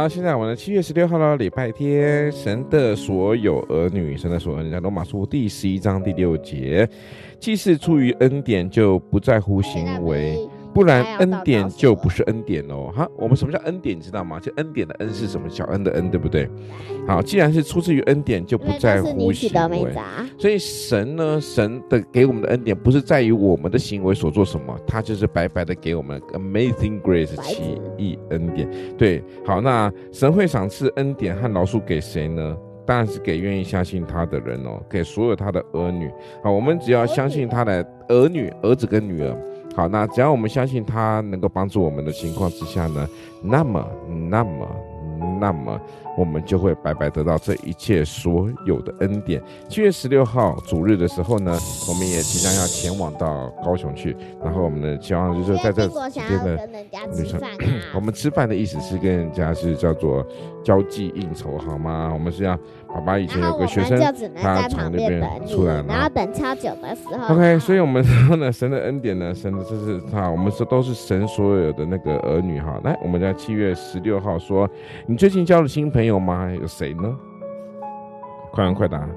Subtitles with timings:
[0.00, 6.88] 好现在我们七月十六号了，礼拜天，神的所有儿女，神的所有儿女，在罗马书第十一章第六节，
[7.38, 10.38] 既是出于恩典，就不在乎行为。
[10.72, 12.92] 不然恩典就不是恩典哦。
[12.94, 13.96] 哈，我们什么叫恩典？
[13.96, 14.38] 你知道吗？
[14.38, 15.48] 就恩典的恩是什么？
[15.48, 16.48] 小恩的恩，对不对？
[17.06, 19.92] 好，既然是出自于恩典，就不在乎行为。
[20.38, 28.68] 所以神呢，神的给我们的恩典，不是在于我们的行为所做什么，他就是白白的给我们 Amazing Grace 奇异恩典。
[28.96, 32.56] 对，好，那神会赏赐恩典和饶恕给谁呢？
[32.86, 36.10] 当然是给愿意相信他的人哦，给所有他的儿女。
[36.42, 39.36] 好，我们只要相信他的儿女，儿子跟女儿。
[39.80, 43.08] 好，那只要我们相信他能够帮助我们的情况之下呢，
[43.42, 43.82] 那么，
[44.28, 44.68] 那么，
[45.40, 45.80] 那么，
[46.16, 49.42] 我们就会白白得到这一切所有的恩典。
[49.68, 51.56] 七月十六号主日的时候呢，
[51.88, 56.66] 我们也即将要前往到高雄去，然后我们的希望就是在这几天的
[57.16, 57.40] 旅程，
[57.94, 60.26] 我们吃饭的意思是跟人家是叫做
[60.64, 62.10] 交际应酬，好吗？
[62.12, 62.58] 我们是要。
[62.92, 63.96] 爸爸以前有个学生，
[64.42, 67.32] 他从那边出来，然后等超久的时候。
[67.32, 72.80] OK，所以我们说呢，神的恩典呢，神的这是他，我们说都是神所有的那个儿女哈。
[72.82, 74.68] 来，我们在七月十六号说，
[75.10, 76.48] 你最近交了新朋友吗？
[76.54, 77.18] 有谁呢？
[78.52, 79.08] 快问快答，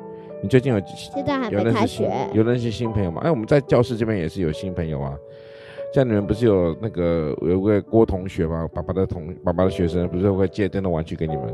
[0.41, 3.21] 你最近有现在还没开学，有认识新朋友吗？
[3.23, 5.15] 哎，我们在教室这边也是有新朋友啊。
[5.93, 8.67] 像你们不是有那个有个郭同学吗？
[8.73, 11.53] 爸爸的同爸爸的学生不是会借电动玩具给你们？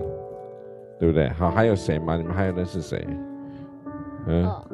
[0.98, 1.28] 对不对？
[1.32, 2.16] 好，还有谁吗？
[2.16, 3.06] 你们还有认识谁？
[4.26, 4.66] 嗯，哦、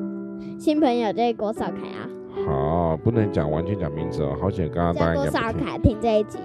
[0.60, 2.08] 新朋友就是郭少凯啊。
[2.46, 4.38] 好，不能讲完全讲名字哦。
[4.40, 6.38] 好险，刚刚大家郭少凯听这一集。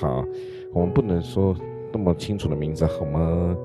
[0.00, 0.24] 好，
[0.72, 1.54] 我们不能说
[1.92, 3.56] 那么清楚的名字，好吗？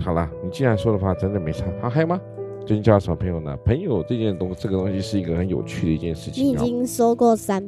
[0.00, 1.66] 好了，你既然说的话，真的没差。
[1.80, 2.20] 好，还有吗？
[2.64, 3.56] 最近交了什么朋友呢？
[3.64, 6.44] 朋友这件东，这个东西是一个很有趣的一件事情。
[6.44, 7.60] 你已经说过三，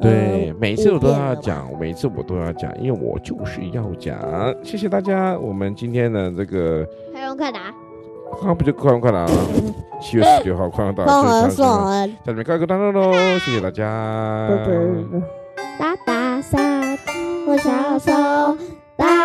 [0.00, 4.18] 对，呃、每次我都要讲，每次我都要讲，因为我就是要讲。
[4.64, 7.60] 谢谢大家，我们今天的这个快问快答，
[8.42, 9.24] 啊，不就快问快答？
[10.02, 11.22] 七月十九号快问快答，
[11.56, 14.48] 在这里告一个段落喽，谢谢大家。
[15.78, 16.98] 大大声，
[17.46, 18.12] 我小手，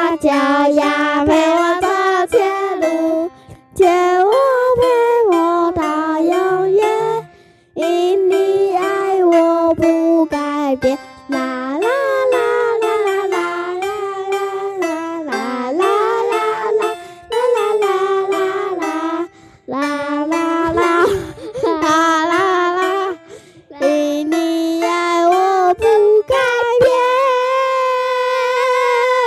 [0.06, 1.88] 大脚丫陪我走
[2.30, 3.32] 前路，
[3.74, 4.32] 牵我
[4.80, 7.28] 陪我到永远。
[7.74, 10.96] 因你爱我不改变。